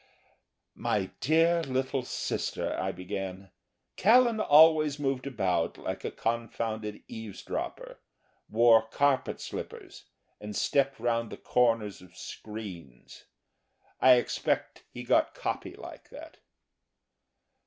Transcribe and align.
"My 0.73 1.11
dear 1.19 1.61
sister," 2.03 2.75
I 2.75 2.91
began.... 2.91 3.51
Callan 3.97 4.39
always 4.39 4.97
moved 4.97 5.27
about 5.27 5.77
like 5.77 6.03
a 6.03 6.09
confounded 6.09 7.03
eavesdropper, 7.07 7.99
wore 8.49 8.87
carpet 8.87 9.39
slippers, 9.39 10.05
and 10.39 10.55
stepped 10.55 10.99
round 10.99 11.31
the 11.31 11.37
corners 11.37 12.01
of 12.01 12.17
screens. 12.17 13.25
I 13.99 14.13
expect 14.13 14.85
he 14.89 15.03
got 15.03 15.35
copy 15.35 15.75
like 15.75 16.09
that. 16.09 16.37